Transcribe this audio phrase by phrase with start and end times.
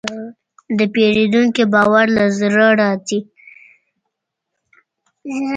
[0.77, 3.19] د پیرودونکي باور له زړه راځي.